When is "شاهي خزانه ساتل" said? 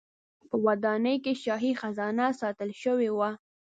1.43-2.69